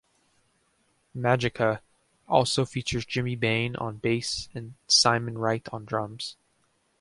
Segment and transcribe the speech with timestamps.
[1.15, 1.81] "Magica"
[2.27, 6.37] also features Jimmy Bain on bass and Simon Wright on drums.